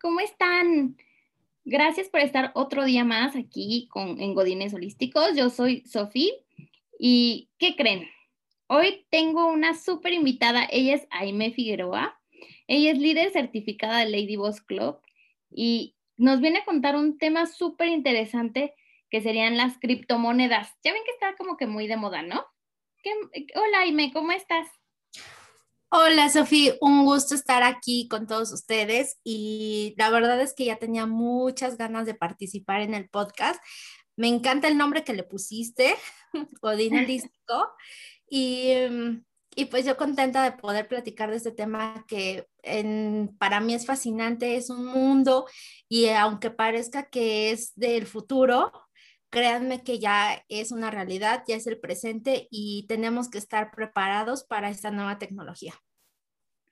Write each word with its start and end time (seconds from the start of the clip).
¿cómo 0.00 0.20
están? 0.20 0.96
Gracias 1.64 2.08
por 2.08 2.20
estar 2.20 2.52
otro 2.54 2.84
día 2.84 3.04
más 3.04 3.36
aquí 3.36 3.88
con, 3.90 4.20
en 4.20 4.34
Godines 4.34 4.74
Holísticos. 4.74 5.36
Yo 5.36 5.50
soy 5.50 5.82
Sofía 5.86 6.32
y 6.98 7.48
¿qué 7.58 7.76
creen? 7.76 8.08
Hoy 8.66 9.06
tengo 9.10 9.46
una 9.46 9.74
súper 9.74 10.12
invitada. 10.12 10.66
Ella 10.70 10.94
es 10.94 11.06
Aime 11.10 11.52
Figueroa. 11.52 12.18
Ella 12.66 12.92
es 12.92 12.98
líder 12.98 13.30
certificada 13.30 13.98
de 13.98 14.10
Lady 14.10 14.36
Boss 14.36 14.60
Club 14.60 15.00
y 15.50 15.96
nos 16.16 16.40
viene 16.40 16.60
a 16.60 16.64
contar 16.64 16.96
un 16.96 17.18
tema 17.18 17.46
súper 17.46 17.88
interesante 17.88 18.74
que 19.10 19.20
serían 19.20 19.56
las 19.56 19.78
criptomonedas. 19.78 20.74
Ya 20.82 20.92
ven 20.92 21.02
que 21.04 21.10
está 21.10 21.36
como 21.36 21.56
que 21.56 21.66
muy 21.66 21.88
de 21.88 21.96
moda, 21.96 22.22
¿no? 22.22 22.46
Hola 23.54 23.80
Aime, 23.80 24.12
¿cómo 24.12 24.32
estás? 24.32 24.79
Hola 25.92 26.28
Sofía, 26.28 26.74
un 26.80 27.04
gusto 27.04 27.34
estar 27.34 27.64
aquí 27.64 28.06
con 28.06 28.28
todos 28.28 28.52
ustedes 28.52 29.18
y 29.24 29.96
la 29.98 30.08
verdad 30.10 30.40
es 30.40 30.54
que 30.54 30.66
ya 30.66 30.76
tenía 30.76 31.04
muchas 31.04 31.76
ganas 31.76 32.06
de 32.06 32.14
participar 32.14 32.80
en 32.82 32.94
el 32.94 33.08
podcast. 33.08 33.60
Me 34.14 34.28
encanta 34.28 34.68
el 34.68 34.78
nombre 34.78 35.02
que 35.02 35.14
le 35.14 35.24
pusiste, 35.24 35.96
Godín 36.62 36.96
Holístico, 36.96 37.72
y, 38.30 38.70
y, 39.56 39.64
pues 39.64 39.84
yo 39.84 39.96
contenta 39.96 40.44
de 40.44 40.52
poder 40.52 40.86
platicar 40.86 41.28
de 41.28 41.38
este 41.38 41.50
tema 41.50 42.04
que 42.06 42.46
para 43.40 43.58
mí 43.58 43.74
es 43.74 43.84
fascinante, 43.84 44.54
es 44.54 44.70
un 44.70 44.86
mundo 44.86 45.48
y 45.88 46.08
aunque 46.10 46.52
parezca 46.52 47.10
que 47.10 47.50
es 47.50 47.72
del 47.74 48.06
futuro, 48.06 48.70
créanme 49.30 49.82
que 49.82 49.98
ya 49.98 50.44
es 50.48 50.72
una 50.72 50.90
realidad, 50.90 51.44
ya 51.46 51.56
es 51.56 51.66
el 51.66 51.78
presente 51.78 52.48
y 52.50 52.86
tenemos 52.88 53.30
que 53.30 53.38
estar 53.38 53.70
preparados 53.70 54.44
para 54.44 54.70
esta 54.70 54.90
nueva 54.90 55.18
tecnología. 55.18 55.74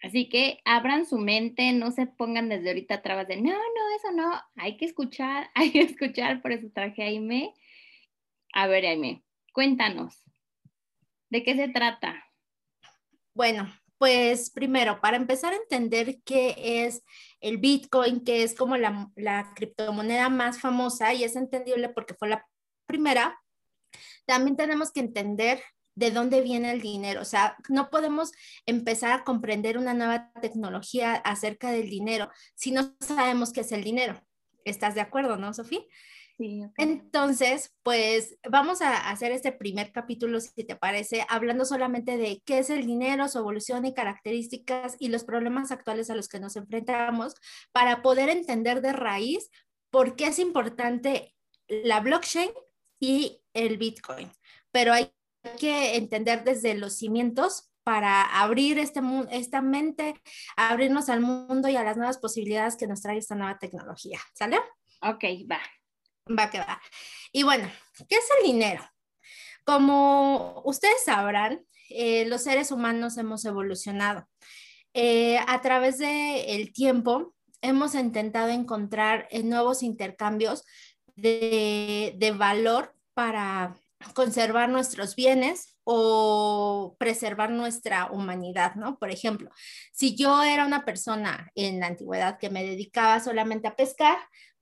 Así 0.03 0.28
que 0.28 0.61
abran 0.65 1.06
su 1.06 1.19
mente, 1.19 1.73
no 1.73 1.91
se 1.91 2.06
pongan 2.06 2.48
desde 2.48 2.69
ahorita 2.69 3.03
trabas 3.03 3.27
de, 3.27 3.37
no, 3.37 3.50
no, 3.50 3.97
eso 3.97 4.12
no, 4.15 4.41
hay 4.56 4.77
que 4.77 4.84
escuchar, 4.84 5.50
hay 5.55 5.73
que 5.73 5.81
escuchar, 5.81 6.42
por 6.42 6.53
eso 6.53 6.69
traje 6.73 7.03
a 7.03 7.06
Aime. 7.06 7.55
A 8.53 8.67
ver, 8.67 8.87
Aime, 8.87 9.25
cuéntanos, 9.53 10.25
¿de 11.31 11.43
qué 11.43 11.55
se 11.55 11.69
trata? 11.69 12.25
Bueno, 13.34 13.72
pues 13.98 14.50
primero, 14.50 15.00
para 15.00 15.16
empezar 15.16 15.52
a 15.52 15.56
entender 15.56 16.20
qué 16.24 16.54
es 16.84 17.02
el 17.41 17.58
Bitcoin, 17.58 18.24
que 18.24 18.44
es 18.44 18.54
como 18.54 18.77
la, 18.77 19.52
criptomoneda 19.56 20.28
más 20.28 20.60
famosa 20.60 21.12
y 21.12 21.24
es 21.24 21.36
entendible 21.36 21.88
porque 21.88 22.14
fue 22.14 22.28
la 22.28 22.46
primera, 22.86 23.38
también 24.24 24.56
tenemos 24.56 24.92
que 24.92 25.00
entender 25.00 25.60
de 25.96 26.12
dónde 26.12 26.42
viene 26.42 26.70
el 26.70 26.80
dinero. 26.80 27.20
O 27.20 27.24
sea, 27.24 27.56
no 27.69 27.91
podemos 27.91 28.30
empezar 28.66 29.12
a 29.12 29.24
comprender 29.24 29.76
una 29.76 29.94
nueva 29.94 30.30
tecnología 30.41 31.14
acerca 31.14 31.72
del 31.72 31.91
dinero 31.91 32.30
si 32.54 32.70
no 32.70 32.94
sabemos 33.00 33.52
qué 33.52 33.62
es 33.62 33.72
el 33.72 33.82
dinero. 33.82 34.22
¿Estás 34.64 34.94
de 34.94 35.00
acuerdo, 35.00 35.36
no, 35.36 35.52
Sofía? 35.52 35.80
Sí, 36.39 36.62
Entonces, 36.77 37.75
pues 37.83 38.39
vamos 38.48 38.81
a 38.81 39.11
hacer 39.11 39.33
este 39.33 39.50
primer 39.50 39.91
capítulo, 39.91 40.41
si 40.41 40.64
te 40.64 40.77
parece, 40.77 41.27
hablando 41.28 41.64
solamente 41.64 42.17
de 42.17 42.41
qué 42.47 42.58
es 42.58 42.70
el 42.70 42.86
dinero, 42.86 43.27
su 43.27 43.39
evolución 43.39 43.84
y 43.84 43.92
características 43.92 44.94
y 45.00 45.09
los 45.09 45.25
problemas 45.25 45.72
actuales 45.72 46.11
a 46.11 46.14
los 46.14 46.28
que 46.28 46.39
nos 46.39 46.55
enfrentamos 46.55 47.34
para 47.72 48.03
poder 48.03 48.28
entender 48.28 48.83
de 48.83 48.92
raíz 48.92 49.50
por 49.91 50.14
qué 50.14 50.28
es 50.28 50.39
importante 50.39 51.34
la 51.66 51.98
blockchain 51.98 52.50
y 53.00 53.42
el 53.53 53.77
Bitcoin. 53.77 54.31
Pero 54.70 54.92
hay 54.92 55.11
que 55.59 55.97
entender 55.97 56.44
desde 56.44 56.75
los 56.75 56.98
cimientos 56.98 57.72
para 57.83 58.22
abrir 58.22 58.78
este, 58.78 59.00
esta 59.33 59.61
mente, 59.61 60.14
abrirnos 60.56 61.09
al 61.09 61.20
mundo 61.20 61.69
y 61.69 61.75
a 61.75 61.82
las 61.82 61.97
nuevas 61.97 62.19
posibilidades 62.19 62.76
que 62.76 62.87
nos 62.87 63.03
trae 63.03 63.19
esta 63.19 63.34
nueva 63.34 63.59
tecnología. 63.59 64.20
¿Sale? 64.34 64.59
Ok, 65.03 65.25
va. 65.50 65.59
Va 66.37 66.50
que 66.50 66.59
va. 66.59 66.81
Y 67.33 67.43
bueno, 67.43 67.71
¿qué 68.09 68.16
es 68.16 68.28
el 68.39 68.47
dinero? 68.47 68.83
Como 69.65 70.62
ustedes 70.65 71.05
sabrán, 71.05 71.65
eh, 71.91 72.27
los 72.27 72.43
seres 72.43 72.71
humanos 72.71 73.16
hemos 73.16 73.44
evolucionado. 73.44 74.27
Eh, 74.94 75.38
a 75.47 75.61
través 75.61 75.99
del 75.99 76.72
tiempo 76.72 77.34
hemos 77.61 77.94
intentado 77.94 78.49
encontrar 78.49 79.28
eh, 79.31 79.43
nuevos 79.43 79.83
intercambios 79.83 80.65
de, 81.17 82.15
de 82.17 82.31
valor 82.31 82.94
para 83.15 83.77
conservar 84.15 84.69
nuestros 84.69 85.17
bienes 85.17 85.77
o 85.84 86.97
preservar 86.99 87.50
nuestra 87.50 88.11
humanidad, 88.12 88.75
¿no? 88.75 88.99
Por 88.99 89.11
ejemplo, 89.11 89.50
si 89.93 90.17
yo 90.17 90.43
era 90.43 90.67
una 90.67 90.84
persona 90.84 91.50
en 91.55 91.81
la 91.81 91.87
antigüedad 91.87 92.38
que 92.38 92.50
me 92.50 92.65
dedicaba 92.65 93.21
solamente 93.21 93.69
a 93.69 93.75
pescar, 93.77 94.19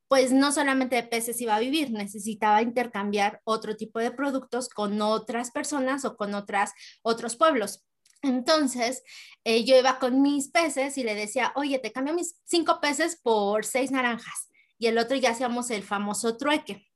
pues 0.09 0.33
no 0.33 0.53
solamente 0.53 0.97
de 0.97 1.03
peces 1.03 1.41
iba 1.41 1.57
a 1.57 1.61
vivir, 1.61 1.91
necesitaba 1.91 2.63
intercambiar 2.63 3.41
otro 3.45 3.77
tipo 3.77 3.99
de 3.99 4.11
productos 4.11 4.69
con 4.69 5.01
otras 5.03 5.51
personas 5.51 6.05
o 6.05 6.17
con 6.17 6.35
otras, 6.35 6.73
otros 7.03 7.37
pueblos. 7.37 7.85
Entonces, 8.23 9.03
eh, 9.45 9.65
yo 9.65 9.77
iba 9.79 9.99
con 9.99 10.23
mis 10.23 10.49
peces 10.49 10.99
y 10.99 11.05
le 11.05 11.15
decía, 11.15 11.53
oye, 11.55 11.79
te 11.79 11.93
cambio 11.93 12.15
mis 12.15 12.41
cinco 12.45 12.81
peces 12.81 13.21
por 13.23 13.65
seis 13.65 13.91
naranjas. 13.91 14.49
Y 14.79 14.87
el 14.89 14.99
otro 14.99 15.17
ya 15.17 15.31
hacíamos 15.31 15.71
el 15.71 15.83
famoso 15.83 16.37
trueque. 16.37 16.87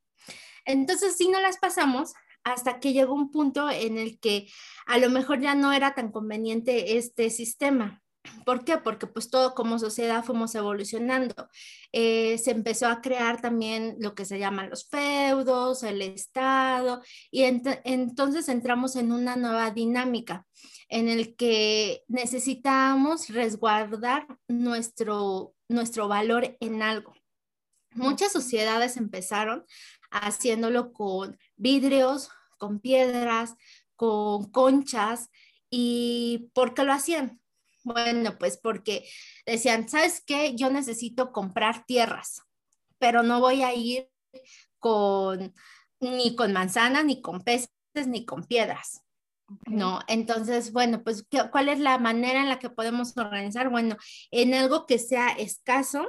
Entonces, 0.64 1.16
si 1.16 1.28
no 1.28 1.40
las 1.40 1.58
pasamos, 1.58 2.12
hasta 2.44 2.80
que 2.80 2.92
llegó 2.92 3.14
un 3.14 3.30
punto 3.30 3.70
en 3.70 3.98
el 3.98 4.18
que 4.18 4.48
a 4.86 4.98
lo 4.98 5.10
mejor 5.10 5.40
ya 5.40 5.54
no 5.54 5.72
era 5.72 5.94
tan 5.94 6.10
conveniente 6.10 6.96
este 6.96 7.30
sistema. 7.30 8.02
¿Por 8.44 8.64
qué? 8.64 8.76
Porque 8.76 9.06
pues 9.06 9.30
todo 9.30 9.54
como 9.54 9.78
sociedad 9.78 10.24
fuimos 10.24 10.54
evolucionando. 10.54 11.48
Eh, 11.92 12.38
se 12.38 12.50
empezó 12.50 12.88
a 12.88 13.00
crear 13.00 13.40
también 13.40 13.96
lo 13.98 14.14
que 14.14 14.24
se 14.24 14.38
llaman 14.38 14.70
los 14.70 14.88
feudos, 14.88 15.82
el 15.82 16.02
Estado, 16.02 17.02
y 17.30 17.44
entonces 17.44 18.48
entramos 18.48 18.96
en 18.96 19.12
una 19.12 19.36
nueva 19.36 19.70
dinámica 19.70 20.46
en 20.88 21.08
el 21.08 21.36
que 21.36 22.02
necesitamos 22.08 23.28
resguardar 23.28 24.26
nuestro, 24.48 25.54
nuestro 25.68 26.08
valor 26.08 26.56
en 26.60 26.82
algo. 26.82 27.14
Muchas 27.92 28.32
sociedades 28.32 28.96
empezaron 28.96 29.64
haciéndolo 30.10 30.92
con 30.92 31.38
vidrios, 31.56 32.30
con 32.58 32.80
piedras, 32.80 33.54
con 33.96 34.50
conchas. 34.50 35.30
¿Y 35.70 36.50
por 36.52 36.74
qué 36.74 36.84
lo 36.84 36.92
hacían? 36.92 37.39
Bueno, 37.84 38.36
pues 38.38 38.58
porque 38.58 39.08
decían, 39.46 39.88
¿sabes 39.88 40.22
qué? 40.26 40.54
Yo 40.54 40.70
necesito 40.70 41.32
comprar 41.32 41.84
tierras, 41.86 42.42
pero 42.98 43.22
no 43.22 43.40
voy 43.40 43.62
a 43.62 43.74
ir 43.74 44.10
con 44.78 45.54
ni 46.00 46.34
con 46.34 46.52
manzanas, 46.52 47.04
ni 47.04 47.20
con 47.20 47.42
peces, 47.42 47.70
ni 48.06 48.24
con 48.24 48.44
piedras. 48.44 49.02
No, 49.66 50.00
entonces, 50.06 50.72
bueno, 50.72 51.02
pues, 51.02 51.26
¿cuál 51.50 51.68
es 51.68 51.80
la 51.80 51.98
manera 51.98 52.40
en 52.40 52.48
la 52.48 52.58
que 52.58 52.70
podemos 52.70 53.16
organizar? 53.16 53.68
Bueno, 53.68 53.96
en 54.30 54.54
algo 54.54 54.86
que 54.86 54.98
sea 54.98 55.30
escaso, 55.30 56.08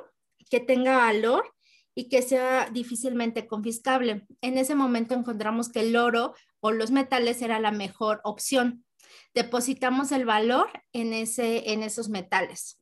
que 0.50 0.60
tenga 0.60 0.98
valor 0.98 1.52
y 1.96 2.08
que 2.08 2.22
sea 2.22 2.70
difícilmente 2.70 3.48
confiscable. 3.48 4.28
En 4.42 4.58
ese 4.58 4.76
momento 4.76 5.16
encontramos 5.16 5.70
que 5.70 5.82
el 5.82 5.96
oro 5.96 6.36
o 6.60 6.72
los 6.72 6.92
metales 6.92 7.42
era 7.42 7.60
la 7.60 7.72
mejor 7.72 8.22
opción. 8.24 8.86
Depositamos 9.34 10.12
el 10.12 10.26
valor 10.26 10.72
en, 10.94 11.14
ese, 11.14 11.72
en 11.72 11.84
esos 11.84 12.10
metales. 12.10 12.82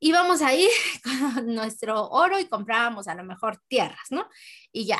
Íbamos 0.00 0.42
ahí 0.42 0.68
con 1.34 1.54
nuestro 1.54 2.08
oro 2.08 2.38
y 2.38 2.46
comprábamos 2.46 3.08
a 3.08 3.14
lo 3.14 3.24
mejor 3.24 3.60
tierras, 3.68 4.06
¿no? 4.10 4.28
Y 4.72 4.86
ya, 4.86 4.98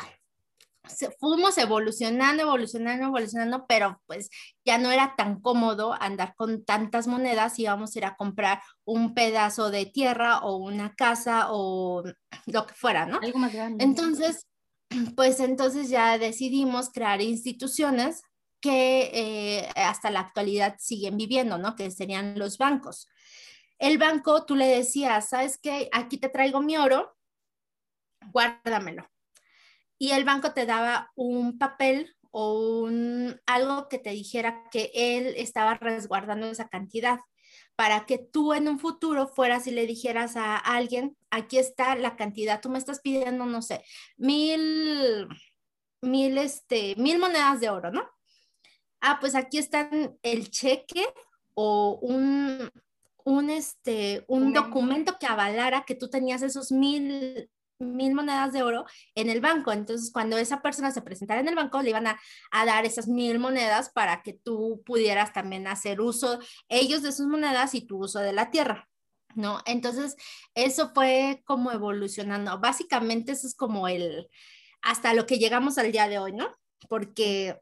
fuimos 1.19 1.57
evolucionando, 1.59 2.43
evolucionando, 2.43 3.07
evolucionando, 3.07 3.67
pero 3.67 4.01
pues 4.07 4.31
ya 4.65 4.79
no 4.79 4.91
era 4.91 5.15
tan 5.17 5.41
cómodo 5.41 5.95
andar 6.01 6.35
con 6.37 6.65
tantas 6.65 7.07
monedas 7.07 7.59
y 7.59 7.63
íbamos 7.63 7.95
a 7.95 7.99
ir 7.99 8.05
a 8.05 8.17
comprar 8.17 8.61
un 8.85 9.15
pedazo 9.15 9.71
de 9.71 9.87
tierra 9.87 10.41
o 10.41 10.57
una 10.57 10.95
casa 10.95 11.47
o 11.51 12.03
lo 12.47 12.67
que 12.67 12.75
fuera, 12.75 13.07
¿no? 13.07 13.19
Algo 13.23 13.39
más 13.39 13.53
grande. 13.53 13.85
Entonces, 13.85 14.47
pues 15.17 15.41
entonces 15.41 15.89
ya 15.89 16.19
decidimos 16.19 16.91
crear 16.91 17.21
instituciones 17.21 18.23
que 18.63 19.11
eh, 19.13 19.69
hasta 19.77 20.11
la 20.11 20.21
actualidad 20.21 20.77
siguen 20.79 21.19
viviendo, 21.19 21.59
¿no? 21.59 21.77
Que 21.77 21.91
serían 21.91 22.39
los 22.39 22.57
bancos. 22.57 23.09
El 23.79 23.99
banco, 23.99 24.47
tú 24.47 24.57
le 24.57 24.67
decías, 24.67 25.29
¿sabes 25.29 25.59
qué? 25.59 25.91
Aquí 25.93 26.17
te 26.17 26.31
traigo 26.31 26.63
mi 26.63 26.79
oro, 26.79 27.15
guárdamelo 28.33 29.13
y 30.03 30.11
el 30.11 30.25
banco 30.25 30.53
te 30.53 30.67
daba 30.67 31.13
un 31.15 31.59
papel 31.59 32.17
o 32.33 32.81
un, 32.81 33.41
algo 33.47 33.89
que 33.89 34.01
te 34.01 34.11
dijera 34.11 34.65
que 34.73 34.91
él 34.93 35.33
estaba 35.37 35.75
resguardando 35.75 36.49
esa 36.49 36.69
cantidad 36.69 37.21
para 37.77 38.05
que 38.05 38.19
tú 38.19 38.53
en 38.53 38.67
un 38.67 38.81
futuro 38.81 39.29
fueras 39.29 39.69
y 39.69 39.71
le 39.71 39.87
dijeras 39.87 40.35
a 40.35 40.57
alguien, 40.57 41.17
aquí 41.31 41.57
está 41.57 41.95
la 41.95 42.17
cantidad, 42.17 42.61
tú 42.61 42.69
me 42.69 42.79
estás 42.79 43.01
pidiendo, 43.01 43.47
no 43.47 43.63
sé, 43.63 43.85
mil, 44.17 45.29
mil, 46.01 46.37
este, 46.37 46.97
mil 46.97 47.21
monedas 47.21 47.61
de 47.61 47.71
oro, 47.71 47.93
¿no? 47.93 48.03
Ah, 49.05 49.19
pues 49.21 49.35
aquí 49.35 49.59
están 49.59 50.17
el 50.23 50.49
cheque 50.49 51.05
o 51.55 51.99
un, 52.01 52.71
un, 53.25 53.51
este, 53.51 54.25
un 54.29 54.53
documento 54.53 55.19
que 55.19 55.27
avalara 55.27 55.85
que 55.85 55.97
tú 55.97 56.09
tenías 56.09 56.41
esos 56.43 56.71
mil, 56.71 57.51
mil 57.81 58.15
monedas 58.15 58.53
de 58.53 58.63
oro 58.63 58.85
en 59.17 59.29
el 59.29 59.41
banco. 59.41 59.73
Entonces, 59.73 60.13
cuando 60.13 60.39
esa 60.39 60.63
persona 60.63 60.93
se 60.93 61.03
presentara 61.03 61.41
en 61.41 61.49
el 61.49 61.57
banco, 61.57 61.83
le 61.83 61.91
iban 61.91 62.07
a, 62.07 62.21
a, 62.53 62.65
dar 62.65 62.85
esas 62.85 63.09
mil 63.09 63.41
monedas 63.41 63.91
para 63.91 64.23
que 64.23 64.35
tú 64.35 64.85
pudieras 64.87 65.33
también 65.33 65.67
hacer 65.67 66.01
uso, 66.01 66.39
ellos 66.69 67.03
de 67.03 67.11
sus 67.11 67.27
monedas 67.27 67.75
y 67.75 67.81
tu 67.85 68.05
uso 68.05 68.21
de 68.21 68.33
la 68.33 68.51
tierra. 68.51 68.89
¿No? 69.35 69.63
Entonces, 69.67 70.15
eso 70.55 70.93
fue 70.95 71.43
como 71.45 71.73
evolucionando. 71.73 72.61
Básicamente, 72.61 73.33
eso 73.33 73.49
es 73.49 73.57
como 73.57 73.89
el, 73.89 74.29
hasta 74.81 75.13
lo 75.13 75.27
que 75.27 75.39
llegamos 75.39 75.77
al 75.79 75.91
día 75.91 76.07
de 76.07 76.21
hoy, 76.21 76.35
¿no? 76.35 76.55
Porque 76.89 77.59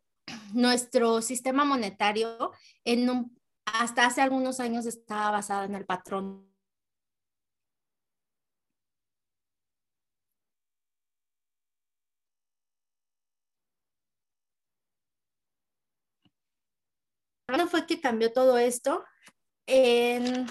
nuestro 0.53 1.23
sistema 1.23 1.65
monetario 1.65 2.53
en 2.85 3.09
un, 3.11 3.41
hasta 3.65 4.07
hace 4.07 4.21
algunos 4.21 4.61
años 4.61 4.87
estaba 4.87 5.31
basado 5.31 5.65
en 5.65 5.75
el 5.75 5.87
patrón 5.87 6.51
¿Cuándo 17.51 17.67
fue 17.67 17.85
que 17.85 18.01
cambió 18.01 18.33
todo 18.33 18.59
esto? 18.59 19.05
En, 19.67 20.47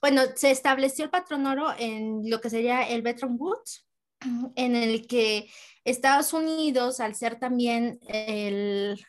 bueno, 0.00 0.22
se 0.34 0.50
estableció 0.50 1.04
el 1.04 1.10
patrón 1.10 1.46
oro 1.46 1.72
en 1.78 2.28
lo 2.28 2.40
que 2.40 2.50
sería 2.50 2.82
el 2.88 3.02
Bretton 3.02 3.36
Woods, 3.38 3.88
en 4.56 4.76
el 4.76 5.06
que 5.06 5.50
Estados 5.84 6.32
Unidos, 6.32 7.00
al 7.00 7.14
ser 7.14 7.38
también 7.38 8.00
el, 8.08 9.04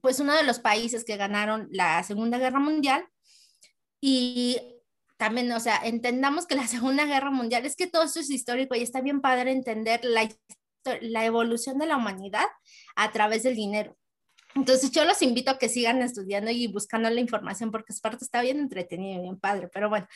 pues 0.00 0.20
uno 0.20 0.34
de 0.34 0.44
los 0.44 0.58
países 0.58 1.04
que 1.04 1.16
ganaron 1.16 1.68
la 1.70 2.02
Segunda 2.02 2.38
Guerra 2.38 2.60
Mundial, 2.60 3.06
y 4.00 4.60
también, 5.16 5.50
o 5.52 5.60
sea, 5.60 5.78
entendamos 5.82 6.46
que 6.46 6.56
la 6.56 6.66
Segunda 6.68 7.06
Guerra 7.06 7.30
Mundial, 7.30 7.64
es 7.64 7.76
que 7.76 7.86
todo 7.86 8.02
esto 8.02 8.20
es 8.20 8.30
histórico 8.30 8.74
y 8.74 8.82
está 8.82 9.00
bien 9.00 9.20
padre 9.20 9.50
entender 9.50 10.04
la, 10.04 10.28
la 11.00 11.24
evolución 11.24 11.78
de 11.78 11.86
la 11.86 11.96
humanidad 11.96 12.44
a 12.96 13.10
través 13.12 13.44
del 13.44 13.56
dinero. 13.56 13.96
Entonces 14.54 14.90
yo 14.92 15.04
los 15.04 15.20
invito 15.22 15.50
a 15.50 15.58
que 15.58 15.68
sigan 15.68 16.00
estudiando 16.02 16.50
y 16.50 16.68
buscando 16.68 17.10
la 17.10 17.20
información 17.20 17.70
porque 17.70 17.92
es 17.92 18.00
parte 18.00 18.24
está 18.24 18.40
bien 18.40 18.58
entretenido 18.58 19.18
y 19.18 19.22
bien 19.22 19.40
padre, 19.40 19.68
pero 19.72 19.88
bueno, 19.88 20.06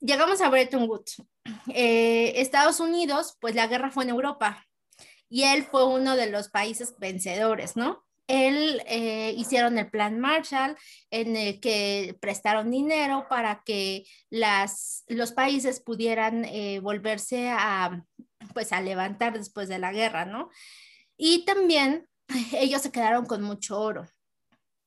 llegamos 0.00 0.40
a 0.40 0.48
Bretton 0.48 0.88
Woods. 0.88 1.22
Eh, 1.68 2.32
Estados 2.36 2.80
Unidos, 2.80 3.36
pues 3.40 3.54
la 3.54 3.66
guerra 3.66 3.90
fue 3.90 4.04
en 4.04 4.10
Europa 4.10 4.66
y 5.28 5.44
él 5.44 5.64
fue 5.64 5.86
uno 5.86 6.16
de 6.16 6.30
los 6.30 6.48
países 6.48 6.94
vencedores, 6.98 7.76
¿no? 7.76 8.04
Él 8.26 8.82
eh, 8.86 9.34
hicieron 9.36 9.76
el 9.76 9.90
plan 9.90 10.20
Marshall 10.20 10.76
en 11.10 11.36
el 11.36 11.60
que 11.60 12.16
prestaron 12.20 12.70
dinero 12.70 13.26
para 13.28 13.62
que 13.64 14.04
las, 14.30 15.04
los 15.08 15.32
países 15.32 15.80
pudieran 15.80 16.44
eh, 16.44 16.78
volverse 16.80 17.50
a, 17.50 18.04
pues, 18.54 18.72
a 18.72 18.80
levantar 18.80 19.36
después 19.36 19.68
de 19.68 19.80
la 19.80 19.92
guerra, 19.92 20.26
¿no? 20.26 20.48
Y 21.16 21.44
también 21.44 22.08
ellos 22.52 22.82
se 22.82 22.92
quedaron 22.92 23.26
con 23.26 23.42
mucho 23.42 23.80
oro. 23.80 24.08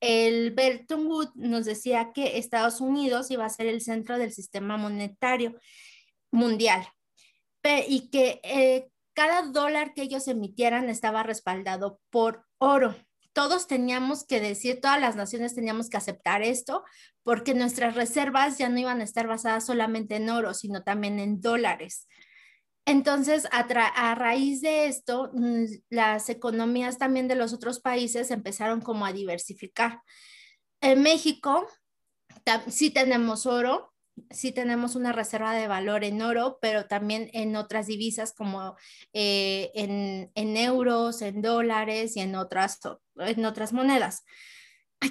El 0.06 0.50
Bretton 0.50 1.06
Woods 1.06 1.32
nos 1.34 1.64
decía 1.64 2.12
que 2.12 2.36
Estados 2.36 2.82
Unidos 2.82 3.30
iba 3.30 3.46
a 3.46 3.48
ser 3.48 3.66
el 3.68 3.80
centro 3.80 4.18
del 4.18 4.32
sistema 4.32 4.76
monetario 4.76 5.56
mundial 6.30 6.86
y 7.88 8.10
que 8.10 8.38
eh, 8.42 8.88
cada 9.14 9.42
dólar 9.42 9.94
que 9.94 10.02
ellos 10.02 10.28
emitieran 10.28 10.90
estaba 10.90 11.22
respaldado 11.22 12.00
por 12.10 12.44
oro. 12.58 12.94
Todos 13.32 13.66
teníamos 13.66 14.26
que 14.26 14.40
decir, 14.40 14.80
todas 14.82 15.00
las 15.00 15.16
naciones 15.16 15.54
teníamos 15.54 15.88
que 15.88 15.96
aceptar 15.96 16.42
esto, 16.42 16.84
porque 17.22 17.54
nuestras 17.54 17.94
reservas 17.94 18.58
ya 18.58 18.68
no 18.68 18.78
iban 18.78 19.00
a 19.00 19.04
estar 19.04 19.26
basadas 19.26 19.64
solamente 19.64 20.16
en 20.16 20.28
oro, 20.28 20.52
sino 20.52 20.82
también 20.82 21.18
en 21.18 21.40
dólares. 21.40 22.06
Entonces, 22.86 23.48
a, 23.50 24.14
raíz 24.14 24.60
de 24.60 24.86
esto, 24.86 25.30
mm, 25.32 25.64
las 25.88 26.28
economías 26.28 26.98
también 26.98 27.28
de 27.28 27.34
los 27.34 27.52
otros 27.52 27.80
países 27.80 28.30
empezaron 28.30 28.80
como 28.82 29.06
a 29.06 29.12
diversificar. 29.12 30.02
En 30.82 31.02
México 31.02 31.66
sí 32.68 32.90
tenemos 32.90 33.46
oro, 33.46 33.94
sí 34.30 34.52
tenemos 34.52 34.96
una 34.96 35.12
reserva 35.12 35.54
de 35.54 35.66
valor 35.66 36.04
en 36.04 36.20
oro, 36.20 36.58
pero 36.60 36.86
también 36.86 37.30
en 37.32 37.56
otras 37.56 37.86
divisas 37.86 38.34
como 38.34 38.76
eh, 39.14 39.70
en, 39.74 40.56
euros, 40.56 41.22
en 41.22 41.40
dólares 41.40 42.16
y 42.16 42.20
en 42.20 42.36
otras, 42.36 42.80
en 43.16 43.44
otras 43.46 43.72
monedas. 43.72 44.24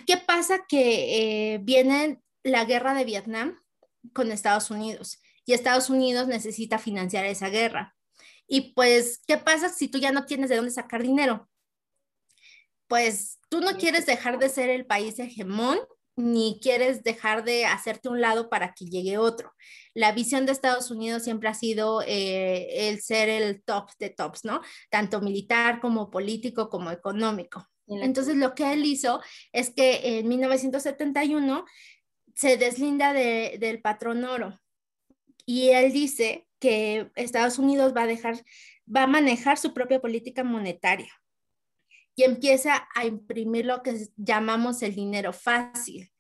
¿Qué 0.06 0.18
pasa? 0.18 0.66
Que 0.68 1.54
eh, 1.56 1.58
viene 1.64 2.22
la 2.44 2.66
guerra 2.66 2.94
de 2.94 3.06
Vietnam 3.06 3.60
con 4.14 4.32
Estados 4.32 4.70
Unidos 4.70 5.23
y 5.46 5.54
Estados 5.54 5.90
Unidos 5.90 6.28
necesita 6.28 6.78
financiar 6.80 7.26
esa 7.26 7.50
guerra. 7.50 7.96
Y 8.48 8.74
pues, 8.74 9.22
¿qué 9.28 9.38
pasa 9.38 9.70
si 9.70 9.88
tú 9.88 9.98
ya 9.98 10.12
no 10.12 10.26
tienes 10.26 10.50
de 10.50 10.58
dónde 10.58 10.72
sacar 10.72 11.02
dinero? 11.02 11.50
Pues 12.88 13.40
tú 13.50 13.62
no 13.62 13.78
quieres 13.78 14.06
dejar 14.06 14.40
de 14.40 14.50
ser 14.50 14.70
el 14.70 14.86
país 14.86 15.18
hegemón 15.20 15.80
ni 16.16 16.60
quieres 16.62 17.04
dejar 17.04 17.44
de 17.44 17.66
hacerte 17.66 18.08
un 18.08 18.22
lado 18.22 18.50
para 18.50 18.74
que 18.74 18.86
llegue 18.86 19.18
otro. 19.18 19.54
La 19.96 20.12
visión 20.12 20.46
de 20.46 20.52
Estados 20.52 20.92
Unidos 20.92 21.24
siempre 21.24 21.50
ha 21.50 21.56
sido 21.56 22.04
eh, 22.04 22.90
el 22.90 23.02
ser 23.02 23.30
el 23.30 23.64
top 23.64 23.90
de 23.98 24.12
tops, 24.12 24.46
¿no? 24.46 24.62
Tanto 24.92 25.22
militar 25.22 25.80
como 25.82 26.12
político 26.12 26.70
como 26.70 26.92
económico. 26.92 27.68
Entonces 27.88 28.36
lo 28.38 28.56
que 28.56 28.72
él 28.74 28.86
hizo 28.86 29.22
es 29.52 29.72
que 29.72 30.20
en 30.20 30.28
1971 30.28 31.66
se 32.36 32.58
deslinda 32.58 33.12
del 33.12 33.82
patrón 33.82 34.24
oro 34.24 34.63
y 35.46 35.70
él 35.70 35.92
dice 35.92 36.48
que 36.60 37.12
Estados 37.16 37.60
Unidos 37.60 37.94
va 37.96 38.04
a 38.04 38.08
dejar, 38.08 38.44
va 38.88 39.04
a 39.04 39.08
manejar 39.08 39.58
su 39.58 39.74
propia 39.74 40.00
política 40.00 40.44
monetaria 40.44 41.12
y 42.16 42.24
empieza 42.24 42.88
a 42.96 43.06
imprimir 43.06 43.66
lo 43.66 43.82
que 43.82 44.08
llamamos 44.18 44.82
el 44.84 44.96
dinero 44.96 45.34
fácil. 45.34 46.12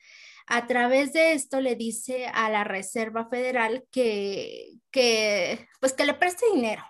A 0.47 0.67
través 0.67 1.13
de 1.13 1.33
esto 1.33 1.61
le 1.61 1.75
dice 1.75 2.27
a 2.27 2.49
la 2.49 2.63
Reserva 2.63 3.29
Federal 3.29 3.85
que, 3.91 4.73
que 4.91 5.67
pues 5.79 5.93
que 5.93 6.05
le 6.05 6.13
preste 6.15 6.45
dinero, 6.53 6.83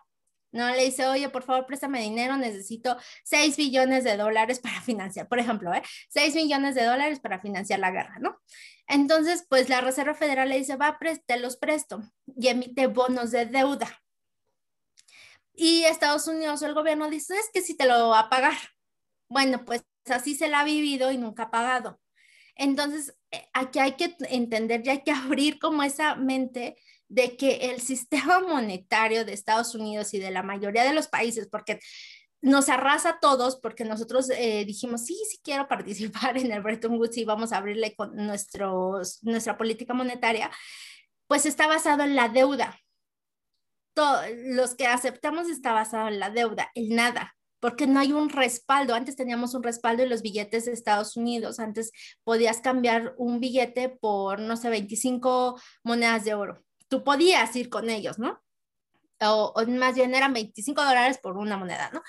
¿no? 0.53 0.69
Le 0.69 0.85
dice, 0.85 1.05
oye, 1.07 1.27
por 1.29 1.43
favor, 1.43 1.65
préstame 1.65 2.01
dinero, 2.01 2.37
necesito 2.37 2.95
6 3.25 3.57
billones 3.57 4.05
de 4.05 4.15
dólares 4.15 4.59
para 4.59 4.79
financiar, 4.81 5.27
por 5.27 5.39
ejemplo, 5.39 5.73
¿eh? 5.73 5.83
6 6.09 6.35
millones 6.35 6.75
de 6.75 6.85
dólares 6.85 7.19
para 7.19 7.41
financiar 7.41 7.79
la 7.79 7.91
guerra, 7.91 8.17
¿no? 8.19 8.39
Entonces, 8.87 9.45
pues 9.49 9.67
la 9.69 9.81
Reserva 9.81 10.13
Federal 10.13 10.47
le 10.49 10.57
dice, 10.57 10.75
va, 10.75 10.97
te 11.25 11.39
los 11.39 11.57
presto 11.57 12.01
y 12.37 12.47
emite 12.47 12.87
bonos 12.87 13.31
de 13.31 13.45
deuda. 13.45 14.01
Y 15.53 15.83
Estados 15.83 16.27
Unidos, 16.27 16.61
el 16.61 16.73
gobierno 16.73 17.09
dice, 17.09 17.35
es 17.37 17.49
que 17.53 17.61
si 17.61 17.75
te 17.75 17.85
lo 17.85 18.09
va 18.09 18.19
a 18.19 18.29
pagar. 18.29 18.57
Bueno, 19.29 19.65
pues 19.65 19.83
así 20.05 20.35
se 20.35 20.47
la 20.47 20.61
ha 20.61 20.63
vivido 20.63 21.11
y 21.11 21.17
nunca 21.17 21.43
ha 21.43 21.51
pagado. 21.51 21.99
Entonces, 22.55 23.15
eh, 23.31 23.47
aquí 23.53 23.79
hay 23.79 23.93
que 23.93 24.15
entender 24.29 24.81
y 24.85 24.89
hay 24.89 25.03
que 25.03 25.11
abrir 25.11 25.59
como 25.59 25.83
esa 25.83 26.15
mente 26.15 26.75
de 27.07 27.35
que 27.37 27.71
el 27.71 27.81
sistema 27.81 28.39
monetario 28.39 29.25
de 29.25 29.33
Estados 29.33 29.75
Unidos 29.75 30.13
y 30.13 30.19
de 30.19 30.31
la 30.31 30.43
mayoría 30.43 30.83
de 30.83 30.93
los 30.93 31.07
países, 31.07 31.47
porque 31.51 31.79
nos 32.41 32.67
arrasa 32.69 33.09
a 33.09 33.19
todos, 33.19 33.57
porque 33.57 33.85
nosotros 33.85 34.29
eh, 34.29 34.65
dijimos, 34.65 35.05
sí, 35.05 35.17
sí 35.29 35.39
quiero 35.43 35.67
participar 35.67 36.37
en 36.37 36.51
el 36.51 36.61
Bretton 36.61 36.97
Woods 36.97 37.17
y 37.17 37.25
vamos 37.25 37.53
a 37.53 37.57
abrirle 37.57 37.95
con 37.95 38.15
nuestros, 38.15 39.23
nuestra 39.23 39.57
política 39.57 39.93
monetaria, 39.93 40.51
pues 41.27 41.45
está 41.45 41.67
basado 41.67 42.03
en 42.03 42.15
la 42.15 42.29
deuda. 42.29 42.77
Todos 43.93 44.25
los 44.45 44.75
que 44.75 44.87
aceptamos 44.87 45.49
está 45.49 45.71
basado 45.71 46.07
en 46.07 46.19
la 46.19 46.31
deuda, 46.31 46.69
en 46.75 46.95
nada 46.95 47.35
porque 47.63 47.87
no 47.87 47.99
hay 47.99 48.11
un 48.11 48.29
respaldo. 48.29 48.93
Antes 48.93 49.15
teníamos 49.15 49.55
un 49.55 49.63
respaldo 49.63 50.03
en 50.03 50.09
los 50.09 50.21
billetes 50.21 50.65
de 50.65 50.73
Estados 50.73 51.15
Unidos. 51.15 51.59
Antes 51.59 51.91
podías 52.23 52.59
cambiar 52.59 53.15
un 53.17 53.39
billete 53.39 53.87
por, 53.87 54.39
no 54.39 54.57
sé, 54.57 54.69
25 54.69 55.57
monedas 55.83 56.25
de 56.25 56.33
oro 56.33 56.63
tú 56.93 57.03
podías 57.03 57.55
ir 57.55 57.71
con 57.71 57.89
ellos, 57.89 58.19
¿no? 58.19 58.39
O, 59.19 59.53
más 59.67 59.95
bien 59.95 60.13
eran 60.13 60.31
25 60.31 60.83
dólares 60.83 61.17
por 61.17 61.37
una 61.37 61.57
moneda, 61.57 61.89
¿no? 61.91 62.03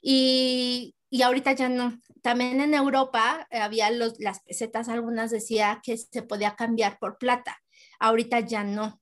Y, 0.00 0.94
y 1.10 1.22
ahorita 1.22 1.54
ya 1.54 1.68
no. 1.68 2.00
También 2.22 2.60
en 2.60 2.72
Europa 2.72 3.48
eh, 3.50 3.58
había 3.58 3.90
los, 3.90 4.20
las 4.20 4.40
pesetas, 4.44 4.88
algunas 4.88 5.32
decía 5.32 5.80
que 5.82 5.96
se 5.96 6.22
podía 6.22 6.54
cambiar 6.54 7.00
por 7.00 7.18
plata, 7.18 7.58
ahorita 7.98 8.38
ya 8.38 8.62
no. 8.62 9.00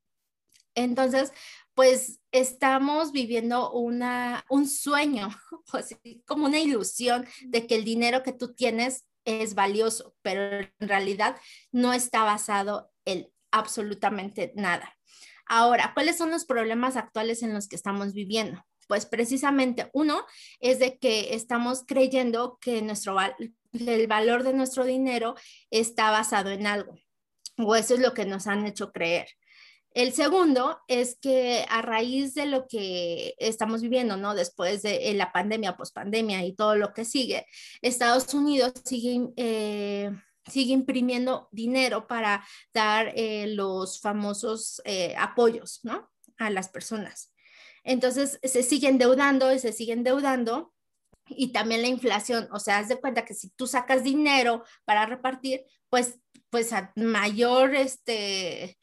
Entonces, 0.75 1.35
pues 1.77 2.21
estamos 2.33 3.13
viviendo 3.13 3.71
una, 3.71 4.47
un 4.49 4.67
sueño, 4.67 5.29
como 6.25 6.47
una 6.47 6.59
ilusión 6.59 7.27
de 7.43 7.67
que 7.67 7.77
el 7.77 7.85
dinero 7.85 8.23
que 8.23 8.33
tú 8.33 8.55
tienes 8.55 9.05
es 9.27 9.55
valioso, 9.55 10.17
pero 10.23 10.67
en 10.81 10.89
realidad 10.89 11.37
no 11.73 11.93
está 11.93 12.25
basado 12.25 12.91
en 13.05 13.29
absolutamente 13.51 14.53
nada. 14.57 14.97
Ahora, 15.45 15.93
¿cuáles 15.93 16.17
son 16.17 16.31
los 16.31 16.47
problemas 16.47 16.97
actuales 16.97 17.43
en 17.43 17.53
los 17.53 17.69
que 17.69 17.77
estamos 17.77 18.15
viviendo? 18.15 18.65
Pues 18.89 19.05
precisamente 19.05 19.91
uno 19.93 20.25
es 20.61 20.79
de 20.79 20.99
que 20.99 21.35
estamos 21.35 21.85
creyendo 21.87 22.57
que 22.59 22.81
nuestro 22.81 23.19
el 23.73 24.07
valor 24.07 24.45
de 24.45 24.55
nuestro 24.55 24.87
dinero 24.87 25.35
está 25.71 26.11
basado 26.11 26.51
en 26.51 26.67
algo. 26.67 26.97
o 27.59 27.77
eso 27.77 27.95
es 27.95 28.01
lo 28.01 28.15
que 28.15 28.25
nos 28.25 28.47
han 28.47 28.67
hecho 28.67 28.93
creer. 28.93 29.29
El 29.97 30.13
segundo 30.13 30.79
es 30.89 31.17
que 31.19 31.65
a 31.71 31.81
raíz 31.81 32.35
de 32.35 32.45
lo 32.45 32.69
que 32.69 33.35
estamos 33.39 33.81
viviendo, 33.81 34.19
¿no? 34.19 34.35
Después 34.35 34.83
de 34.83 35.11
la 35.15 35.33
pandemia, 35.33 35.79
pospandemia 35.79 36.45
y 36.45 36.55
todo 36.55 36.77
lo 36.77 36.93
que 36.93 37.07
sigue, 37.07 37.47
Estados 37.81 38.35
Unidos 38.35 38.75
sigue, 38.85 39.31
eh, 39.37 40.11
sigue 40.47 40.75
imprimiendo 40.75 41.49
dinero 41.51 42.07
para 42.07 42.47
dar 42.75 43.11
eh, 43.17 43.47
los 43.47 43.99
famosos 43.99 44.83
eh, 44.85 45.15
apoyos, 45.17 45.81
¿no? 45.83 46.11
A 46.37 46.51
las 46.51 46.69
personas. 46.69 47.33
Entonces, 47.83 48.39
se 48.43 48.63
siguen 48.63 48.97
endeudando 48.97 49.51
y 49.51 49.59
se 49.59 49.73
siguen 49.73 50.01
endeudando 50.01 50.75
y 51.27 51.53
también 51.53 51.81
la 51.81 51.89
inflación, 51.89 52.49
o 52.53 52.61
sea, 52.61 52.81
haz 52.81 52.89
de 52.91 53.01
cuenta 53.01 53.25
que 53.25 53.33
si 53.33 53.49
tú 53.49 53.67
sacas 53.67 54.05
dinero 54.05 54.63
para 54.85 55.07
repartir, 55.07 55.65
pues, 55.89 56.19
pues 56.51 56.75
a 56.75 56.93
mayor, 56.97 57.75
este, 57.75 58.77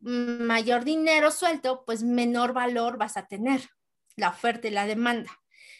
mayor 0.00 0.84
dinero 0.84 1.30
suelto, 1.30 1.84
pues 1.84 2.02
menor 2.02 2.52
valor 2.52 2.98
vas 2.98 3.16
a 3.16 3.26
tener, 3.26 3.68
la 4.16 4.30
oferta 4.30 4.68
y 4.68 4.70
la 4.70 4.86
demanda. 4.86 5.30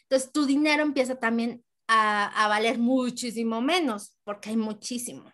Entonces, 0.03 0.33
tu 0.33 0.47
dinero 0.47 0.83
empieza 0.83 1.17
también 1.17 1.65
a, 1.89 2.47
valer 2.49 2.79
muchísimo 2.79 3.61
menos, 3.61 4.17
porque 4.25 4.51
hay 4.51 4.57
muchísimo. 4.57 5.33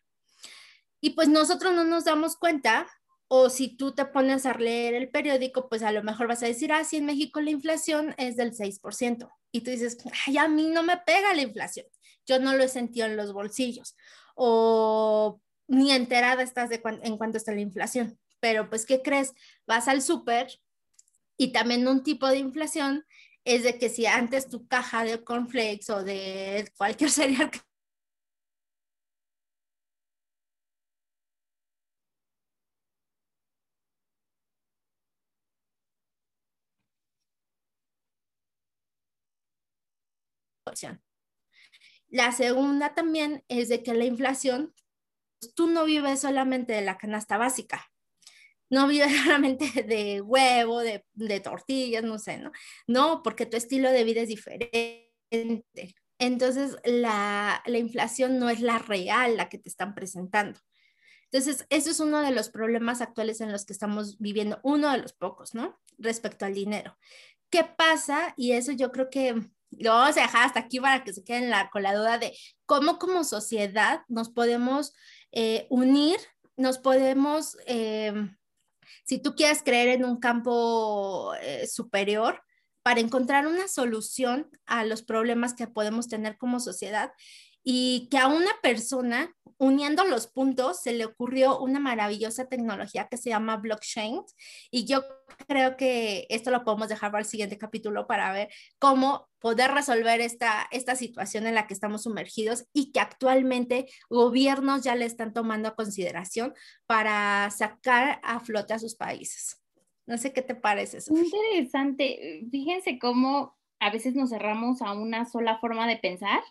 Y 1.00 1.10
pues 1.10 1.28
nosotros 1.28 1.74
no 1.74 1.84
nos 1.84 2.04
damos 2.04 2.36
cuenta 2.36 2.86
o 3.28 3.48
si 3.48 3.76
tú 3.76 3.94
te 3.94 4.04
pones 4.04 4.44
a 4.44 4.54
leer 4.54 4.94
el 4.94 5.08
periódico, 5.08 5.68
pues 5.68 5.82
a 5.82 5.90
lo 5.90 6.02
mejor 6.02 6.28
vas 6.28 6.42
a 6.42 6.46
decir, 6.46 6.70
ah, 6.72 6.84
sí, 6.84 6.98
en 6.98 7.06
México 7.06 7.40
la 7.40 7.50
inflación 7.50 8.14
es 8.18 8.36
del 8.36 8.52
6%. 8.52 9.30
Y 9.52 9.62
tú 9.62 9.70
dices, 9.70 9.98
ay, 10.26 10.36
a 10.36 10.48
mí 10.48 10.68
no 10.68 10.82
me 10.82 10.98
pega 10.98 11.34
la 11.34 11.42
inflación. 11.42 11.86
Yo 12.26 12.38
no 12.38 12.54
lo 12.54 12.62
he 12.62 12.68
sentido 12.68 13.06
en 13.06 13.16
los 13.16 13.32
bolsillos. 13.32 13.96
O 14.34 15.40
ni 15.66 15.92
enterada 15.92 16.42
estás 16.42 16.68
de 16.68 16.82
en 16.84 17.16
cuánto 17.16 17.38
está 17.38 17.52
la 17.52 17.60
inflación. 17.62 18.18
Pero 18.42 18.68
pues, 18.68 18.86
¿qué 18.86 19.02
crees? 19.02 19.34
Vas 19.66 19.88
al 19.88 20.02
súper 20.02 20.60
y 21.38 21.52
también 21.52 21.88
un 21.88 22.02
tipo 22.02 22.28
de 22.28 22.38
inflación 22.38 23.06
es 23.44 23.64
de 23.64 23.78
que 23.78 23.88
si 23.90 24.06
antes 24.06 24.48
tu 24.48 24.66
caja 24.68 25.04
de 25.04 25.24
cornflakes 25.24 25.90
o 25.92 26.04
de 26.04 26.70
cualquier 26.76 27.10
cereal 27.18 27.50
La 42.08 42.30
segunda 42.30 42.94
también 42.94 43.44
es 43.48 43.68
de 43.68 43.82
que 43.82 43.92
la 43.94 44.04
inflación, 44.04 44.72
tú 45.56 45.68
no 45.68 45.84
vives 45.86 46.22
solamente 46.22 46.74
de 46.74 46.82
la 46.82 46.98
canasta 46.98 47.38
básica, 47.38 47.91
no 48.72 48.88
vives 48.88 49.12
solamente 49.24 49.84
de 49.84 50.20
huevo, 50.20 50.80
de, 50.80 51.40
tortillas, 51.40 52.02
no 52.02 52.18
sé, 52.18 52.38
¿no? 52.38 52.50
No, 52.88 53.22
porque 53.22 53.46
tu 53.46 53.56
estilo 53.56 53.90
de 53.90 54.02
vida 54.02 54.22
es 54.22 54.28
diferente. 54.28 55.94
Entonces, 56.18 56.76
la, 56.84 57.62
la 57.66 57.78
inflación 57.78 58.38
no 58.38 58.48
es 58.48 58.60
la 58.60 58.78
real, 58.78 59.36
la 59.36 59.48
que 59.48 59.58
te 59.58 59.68
están 59.68 59.94
presentando. 59.94 60.58
Entonces, 61.30 61.66
eso 61.70 61.90
es 61.90 62.00
uno 62.00 62.22
de 62.22 62.32
los 62.32 62.48
problemas 62.48 63.00
actuales 63.00 63.40
en 63.40 63.52
los 63.52 63.64
que 63.64 63.72
estamos 63.72 64.18
viviendo, 64.18 64.58
uno 64.62 64.90
de 64.90 64.98
los 64.98 65.12
pocos, 65.12 65.54
¿no? 65.54 65.78
Respecto 65.98 66.44
al 66.44 66.54
dinero. 66.54 66.96
¿Qué 67.50 67.64
pasa? 67.64 68.34
Y 68.36 68.52
eso 68.52 68.72
yo 68.72 68.90
creo 68.90 69.10
que 69.10 69.34
lo 69.70 69.90
vamos 69.90 70.16
a 70.16 70.22
dejar 70.22 70.46
hasta 70.46 70.60
aquí 70.60 70.80
para 70.80 71.04
que 71.04 71.12
se 71.12 71.24
queden 71.24 71.52
con 71.70 71.82
la 71.82 71.94
duda 71.94 72.18
de 72.18 72.36
cómo 72.66 72.98
como 72.98 73.24
sociedad 73.24 74.02
nos 74.08 74.30
podemos 74.30 74.94
eh, 75.32 75.66
unir, 75.70 76.18
nos 76.56 76.78
podemos, 76.78 77.56
eh, 77.66 78.12
si 79.04 79.18
tú 79.18 79.34
quieres 79.34 79.62
creer 79.62 79.88
en 79.88 80.04
un 80.04 80.18
campo 80.18 81.34
eh, 81.40 81.66
superior, 81.66 82.42
para 82.82 83.00
encontrar 83.00 83.46
una 83.46 83.68
solución 83.68 84.50
a 84.66 84.84
los 84.84 85.02
problemas 85.02 85.54
que 85.54 85.68
podemos 85.68 86.08
tener 86.08 86.36
como 86.36 86.60
sociedad 86.60 87.12
y 87.64 88.08
que 88.10 88.18
a 88.18 88.26
una 88.26 88.50
persona, 88.62 89.34
uniendo 89.58 90.04
los 90.04 90.26
puntos, 90.26 90.80
se 90.80 90.92
le 90.92 91.04
ocurrió 91.04 91.60
una 91.60 91.78
maravillosa 91.78 92.48
tecnología 92.48 93.08
que 93.08 93.16
se 93.16 93.30
llama 93.30 93.56
blockchain. 93.56 94.22
Y 94.70 94.84
yo 94.86 95.02
creo 95.46 95.76
que 95.76 96.26
esto 96.28 96.50
lo 96.50 96.64
podemos 96.64 96.88
dejar 96.88 97.12
para 97.12 97.22
el 97.22 97.28
siguiente 97.28 97.58
capítulo 97.58 98.06
para 98.06 98.32
ver 98.32 98.48
cómo 98.78 99.28
poder 99.38 99.70
resolver 99.72 100.20
esta, 100.20 100.68
esta 100.70 100.96
situación 100.96 101.46
en 101.46 101.54
la 101.54 101.66
que 101.66 101.74
estamos 101.74 102.02
sumergidos 102.02 102.66
y 102.72 102.92
que 102.92 103.00
actualmente 103.00 103.86
gobiernos 104.08 104.82
ya 104.82 104.96
le 104.96 105.04
están 105.04 105.32
tomando 105.32 105.68
a 105.68 105.74
consideración 105.74 106.54
para 106.86 107.50
sacar 107.50 108.20
a 108.22 108.40
flote 108.40 108.74
a 108.74 108.78
sus 108.78 108.96
países. 108.96 109.60
No 110.06 110.18
sé 110.18 110.32
qué 110.32 110.42
te 110.42 110.56
parece 110.56 110.98
eso. 110.98 111.14
Interesante. 111.14 112.44
Fíjense 112.50 112.98
cómo 112.98 113.56
a 113.78 113.90
veces 113.90 114.14
nos 114.14 114.30
cerramos 114.30 114.82
a 114.82 114.92
una 114.92 115.24
sola 115.24 115.58
forma 115.58 115.86
de 115.86 115.96
pensar 115.96 116.42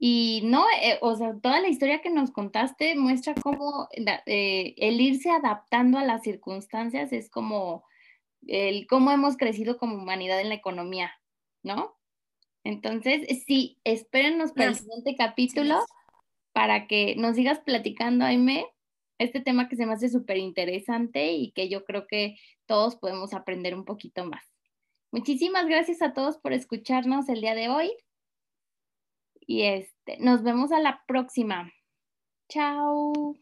y 0.00 0.42
no, 0.44 0.64
eh, 0.80 0.98
o 1.00 1.16
sea, 1.16 1.34
toda 1.40 1.60
la 1.60 1.68
historia 1.68 2.00
que 2.00 2.10
nos 2.10 2.30
contaste 2.30 2.94
muestra 2.94 3.34
cómo 3.34 3.88
eh, 3.92 4.74
el 4.76 5.00
irse 5.00 5.30
adaptando 5.30 5.98
a 5.98 6.04
las 6.04 6.22
circunstancias 6.22 7.12
es 7.12 7.28
como 7.28 7.84
el 8.46 8.86
cómo 8.86 9.10
hemos 9.10 9.36
crecido 9.36 9.76
como 9.76 9.96
humanidad 9.96 10.40
en 10.40 10.50
la 10.50 10.54
economía, 10.54 11.12
¿no? 11.64 11.96
Entonces, 12.62 13.42
sí, 13.44 13.78
espérennos 13.82 14.52
para 14.52 14.70
el 14.70 14.76
siguiente 14.76 15.16
capítulo 15.16 15.80
para 16.52 16.86
que 16.86 17.16
nos 17.16 17.34
sigas 17.36 17.60
platicando, 17.60 18.24
Aime, 18.24 18.66
este 19.18 19.40
tema 19.40 19.68
que 19.68 19.76
se 19.76 19.86
me 19.86 19.94
hace 19.94 20.08
súper 20.08 20.36
interesante 20.36 21.32
y 21.32 21.50
que 21.52 21.68
yo 21.68 21.84
creo 21.84 22.06
que 22.06 22.36
todos 22.66 22.96
podemos 22.96 23.34
aprender 23.34 23.74
un 23.74 23.84
poquito 23.84 24.24
más. 24.24 24.44
Muchísimas 25.10 25.66
gracias 25.66 26.02
a 26.02 26.12
todos 26.12 26.38
por 26.38 26.52
escucharnos 26.52 27.28
el 27.28 27.40
día 27.40 27.54
de 27.54 27.68
hoy. 27.68 27.92
Y 29.48 29.62
este, 29.62 30.18
nos 30.20 30.42
vemos 30.42 30.72
a 30.72 30.78
la 30.78 31.02
próxima. 31.06 31.72
Chao. 32.50 33.34